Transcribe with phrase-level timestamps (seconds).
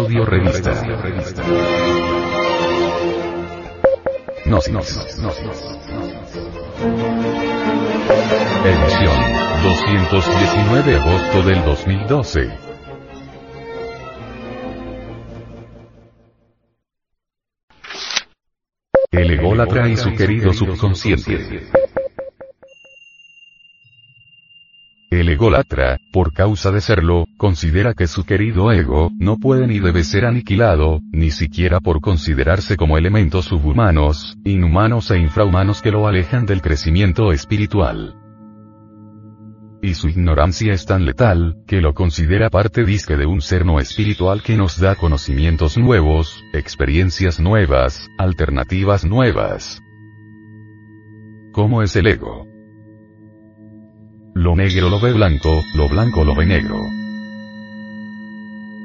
[0.00, 0.72] Audio Revista.
[4.46, 5.18] Gnosis.
[8.64, 9.16] Edición
[9.62, 12.50] 219 de agosto del 2012.
[19.10, 21.68] El ególatra y su querido subconsciente.
[25.10, 30.04] El ególatra, por causa de serlo, considera que su querido ego, no puede ni debe
[30.04, 36.46] ser aniquilado, ni siquiera por considerarse como elementos subhumanos, inhumanos e infrahumanos que lo alejan
[36.46, 38.14] del crecimiento espiritual.
[39.82, 43.80] Y su ignorancia es tan letal, que lo considera parte disque de un ser no
[43.80, 49.82] espiritual que nos da conocimientos nuevos, experiencias nuevas, alternativas nuevas.
[51.50, 52.49] ¿Cómo es el ego?
[54.34, 56.78] Lo negro lo ve blanco, lo blanco lo ve negro.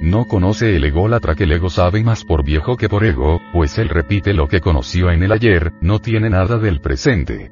[0.00, 3.78] No conoce el ególatra que el ego sabe más por viejo que por ego, pues
[3.78, 7.50] él repite lo que conoció en el ayer, no tiene nada del presente.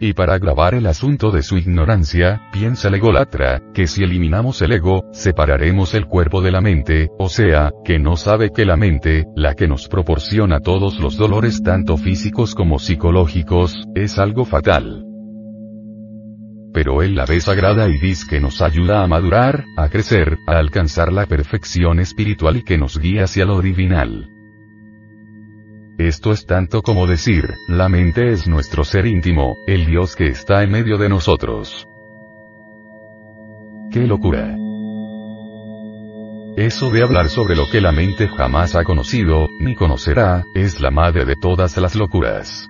[0.00, 4.72] Y para agravar el asunto de su ignorancia, piensa el ególatra, que si eliminamos el
[4.72, 9.26] ego, separaremos el cuerpo de la mente, o sea, que no sabe que la mente,
[9.36, 15.07] la que nos proporciona todos los dolores tanto físicos como psicológicos, es algo fatal
[16.72, 20.58] pero él la ve sagrada y dice que nos ayuda a madurar, a crecer, a
[20.58, 24.30] alcanzar la perfección espiritual y que nos guía hacia lo divinal.
[25.98, 30.62] Esto es tanto como decir, la mente es nuestro ser íntimo, el Dios que está
[30.62, 31.88] en medio de nosotros.
[33.90, 34.56] ¡Qué locura!
[36.56, 40.90] Eso de hablar sobre lo que la mente jamás ha conocido, ni conocerá, es la
[40.90, 42.68] madre de todas las locuras.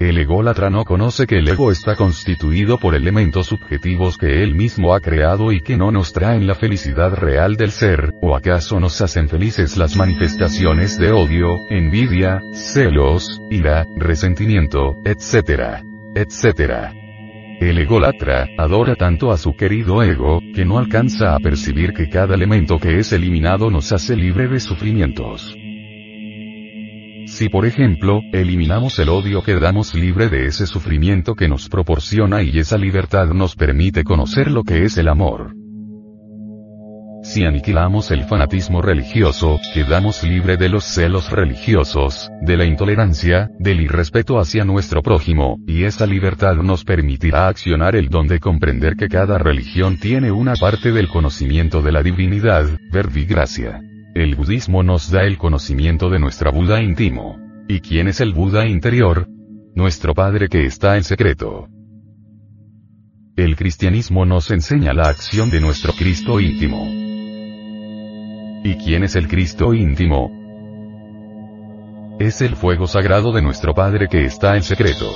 [0.00, 4.94] El ególatra no conoce que el ego está constituido por elementos subjetivos que él mismo
[4.94, 8.98] ha creado y que no nos traen la felicidad real del ser, o acaso nos
[9.02, 15.82] hacen felices las manifestaciones de odio, envidia, celos, ira, resentimiento, etc.
[16.14, 16.94] etc.
[17.60, 22.34] El ególatra, adora tanto a su querido ego, que no alcanza a percibir que cada
[22.34, 25.54] elemento que es eliminado nos hace libre de sufrimientos.
[27.30, 32.58] Si por ejemplo, eliminamos el odio quedamos libre de ese sufrimiento que nos proporciona y
[32.58, 35.54] esa libertad nos permite conocer lo que es el amor.
[37.22, 43.80] Si aniquilamos el fanatismo religioso, quedamos libre de los celos religiosos, de la intolerancia, del
[43.80, 49.08] irrespeto hacia nuestro prójimo, y esa libertad nos permitirá accionar el don de comprender que
[49.08, 53.80] cada religión tiene una parte del conocimiento de la divinidad, verbigracia.
[54.14, 57.38] El budismo nos da el conocimiento de nuestra Buda íntimo.
[57.68, 59.28] ¿Y quién es el Buda interior?
[59.76, 61.68] Nuestro Padre que está en secreto.
[63.36, 66.88] El cristianismo nos enseña la acción de nuestro Cristo íntimo.
[68.64, 70.32] ¿Y quién es el Cristo íntimo?
[72.18, 75.08] Es el fuego sagrado de nuestro Padre que está en secreto.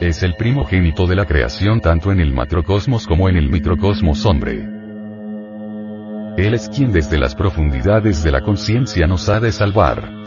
[0.00, 4.73] Es el primogénito de la creación tanto en el macrocosmos como en el microcosmos hombre.
[6.36, 10.24] Él es quien desde las profundidades de la conciencia nos ha de salvar.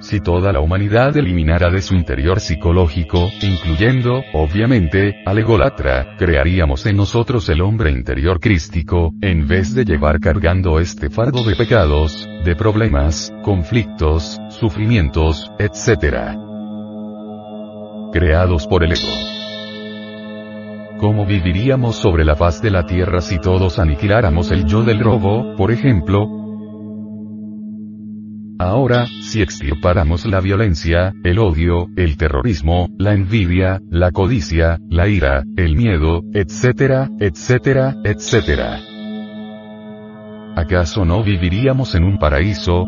[0.00, 6.96] Si toda la humanidad eliminara de su interior psicológico, incluyendo, obviamente, al egolatra, crearíamos en
[6.96, 12.56] nosotros el hombre interior crístico, en vez de llevar cargando este fardo de pecados, de
[12.56, 16.36] problemas, conflictos, sufrimientos, etc.
[18.12, 19.39] Creados por el ego.
[21.00, 25.56] ¿Cómo viviríamos sobre la faz de la Tierra si todos aniquiláramos el yo del robo,
[25.56, 26.28] por ejemplo?
[28.58, 35.44] Ahora, si extirpáramos la violencia, el odio, el terrorismo, la envidia, la codicia, la ira,
[35.56, 38.80] el miedo, etcétera, etcétera, etcétera.
[40.54, 42.84] ¿Acaso no viviríamos en un paraíso,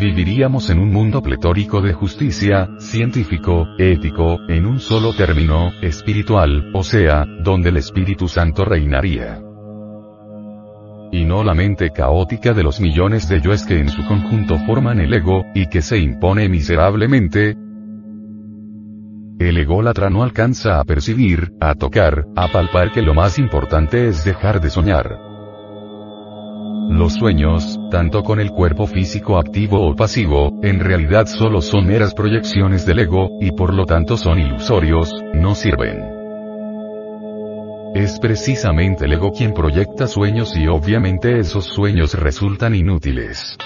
[0.00, 6.82] viviríamos en un mundo pletórico de justicia, científico, ético, en un solo término, espiritual, o
[6.82, 9.40] sea, donde el Espíritu Santo reinaría.
[11.12, 15.00] Y no la mente caótica de los millones de yoes que en su conjunto forman
[15.00, 17.56] el ego, y que se impone miserablemente,
[19.40, 24.22] el ególatra no alcanza a percibir, a tocar, a palpar que lo más importante es
[24.22, 25.18] dejar de soñar.
[26.90, 32.14] Los sueños, tanto con el cuerpo físico activo o pasivo, en realidad solo son meras
[32.14, 36.20] proyecciones del ego, y por lo tanto son ilusorios, no sirven.
[37.94, 43.58] Es precisamente el ego quien proyecta sueños y obviamente esos sueños resultan inútiles.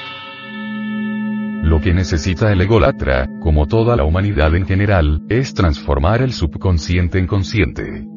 [1.63, 7.19] Lo que necesita el egolatra, como toda la humanidad en general, es transformar el subconsciente
[7.19, 8.14] en consciente.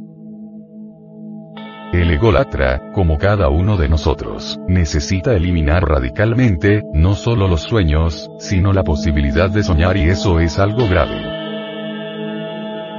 [1.94, 8.74] El ególatra, como cada uno de nosotros, necesita eliminar radicalmente, no solo los sueños, sino
[8.74, 11.38] la posibilidad de soñar y eso es algo grave.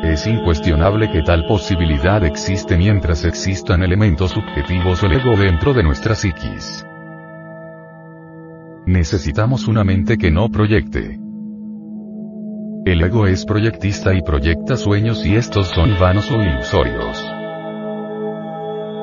[0.05, 6.15] Es incuestionable que tal posibilidad existe mientras existan elementos subjetivos del ego dentro de nuestra
[6.15, 6.87] psiquis.
[8.87, 11.21] Necesitamos una mente que no proyecte.
[12.87, 17.38] El ego es proyectista y proyecta sueños y estos son vanos o ilusorios.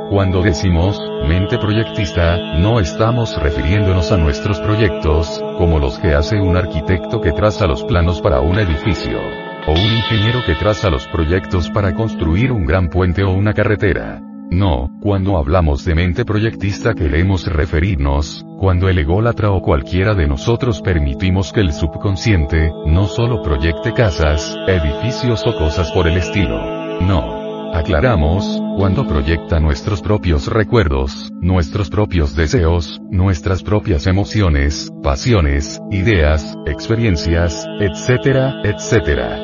[0.10, 6.56] Cuando decimos, mente proyectista, no estamos refiriéndonos a nuestros proyectos, como los que hace un
[6.56, 9.20] arquitecto que traza los planos para un edificio.
[9.68, 14.22] O un ingeniero que traza los proyectos para construir un gran puente o una carretera.
[14.52, 20.82] No, cuando hablamos de mente proyectista queremos referirnos, cuando el ególatra o cualquiera de nosotros
[20.82, 27.02] permitimos que el subconsciente, no solo proyecte casas, edificios o cosas por el estilo.
[27.02, 27.74] No.
[27.74, 37.66] Aclaramos, cuando proyecta nuestros propios recuerdos, nuestros propios deseos, nuestras propias emociones, pasiones, ideas, experiencias,
[37.80, 39.40] etcétera, etcétera.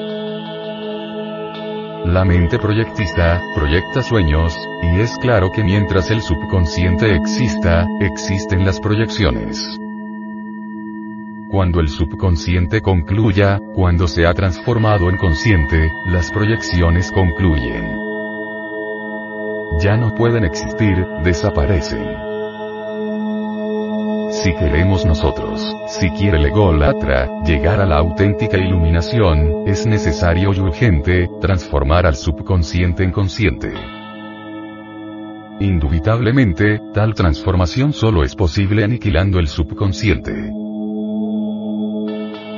[2.06, 8.80] La mente proyectista, proyecta sueños, y es claro que mientras el subconsciente exista, existen las
[8.80, 9.66] proyecciones.
[11.52, 18.11] Cuando el subconsciente concluya, cuando se ha transformado en consciente, las proyecciones concluyen
[19.80, 22.32] ya no pueden existir, desaparecen.
[24.32, 30.60] Si queremos nosotros, si quiere el ególatra, llegar a la auténtica iluminación, es necesario y
[30.60, 33.74] urgente, transformar al subconsciente en consciente.
[35.60, 40.32] Indubitablemente, tal transformación solo es posible aniquilando el subconsciente.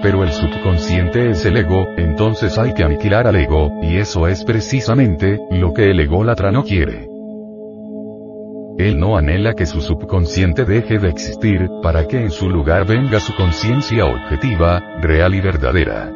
[0.03, 4.44] Pero el subconsciente es el ego, entonces hay que aniquilar al ego, y eso es
[4.44, 7.07] precisamente, lo que el ególatra no quiere.
[8.77, 13.21] Él no anhela que su subconsciente deje de existir, para que en su lugar venga
[13.21, 16.11] su conciencia objetiva, real y verdadera.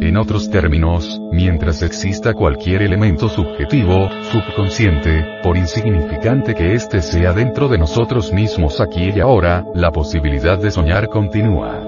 [0.00, 7.66] En otros términos, mientras exista cualquier elemento subjetivo, subconsciente, por insignificante que éste sea dentro
[7.66, 11.82] de nosotros mismos aquí y ahora, la posibilidad de soñar continúa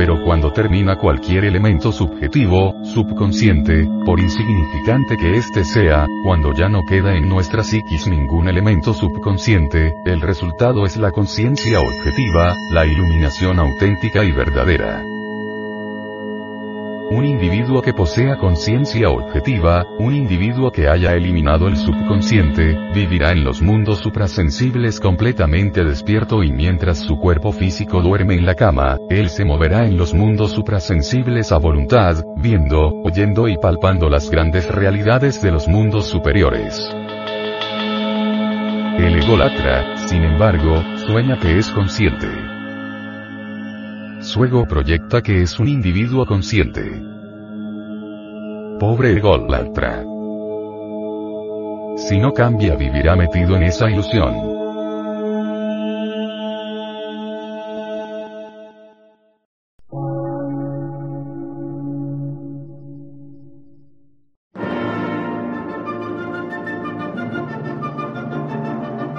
[0.00, 6.86] pero cuando termina cualquier elemento subjetivo, subconsciente, por insignificante que éste sea, cuando ya no
[6.86, 13.58] queda en nuestra psiquis ningún elemento subconsciente, el resultado es la conciencia objetiva, la iluminación
[13.58, 15.09] auténtica y verdadera.
[17.10, 23.42] Un individuo que posea conciencia objetiva, un individuo que haya eliminado el subconsciente, vivirá en
[23.42, 29.28] los mundos suprasensibles completamente despierto y mientras su cuerpo físico duerme en la cama, él
[29.28, 35.42] se moverá en los mundos suprasensibles a voluntad, viendo, oyendo y palpando las grandes realidades
[35.42, 36.94] de los mundos superiores.
[38.98, 42.49] El ególatra, sin embargo, sueña que es consciente.
[44.20, 46.82] Su ego proyecta que es un individuo consciente.
[48.78, 50.04] Pobre ególatra.
[51.96, 54.34] Si no cambia vivirá metido en esa ilusión.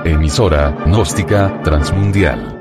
[0.06, 2.61] Emisora, gnóstica, transmundial